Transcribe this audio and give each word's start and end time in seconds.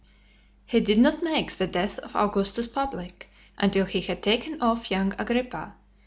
XXII. 0.01 0.51
He 0.65 0.79
did 0.79 0.97
not 0.97 1.21
make 1.21 1.51
the 1.51 1.67
death 1.67 1.99
of 1.99 2.15
Augustus 2.15 2.67
public, 2.67 3.29
until 3.59 3.85
he 3.85 4.01
had 4.01 4.23
taken 4.23 4.59
off 4.59 4.89
young 4.89 5.13
Agrippa. 5.19 5.75